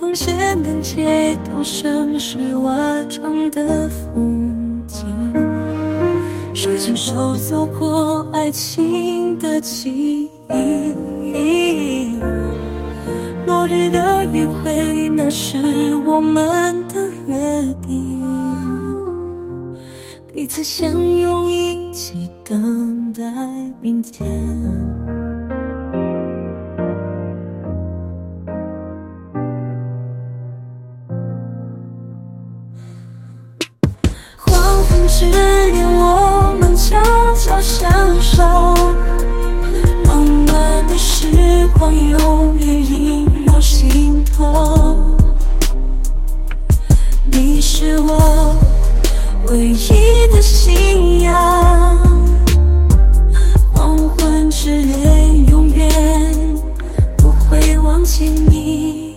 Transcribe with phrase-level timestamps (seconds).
[0.00, 2.72] 光线能接到城市瓦
[3.04, 5.06] 窗的风景，
[6.54, 12.14] 手牵手走过爱情的记忆。
[13.46, 15.58] 落日的余晖，那是
[16.06, 18.22] 我们的约定，
[20.32, 23.22] 彼此相拥，一起等待
[23.82, 24.26] 明天。
[35.10, 36.96] 执念我们悄
[37.34, 37.90] 悄相
[38.22, 38.44] 守
[40.06, 44.96] 温暖的时光永远萦绕心头
[47.24, 48.54] 你是我
[49.48, 51.98] 唯一的信仰
[53.74, 56.56] 黄昏之恋永远
[57.16, 59.09] 不会忘记你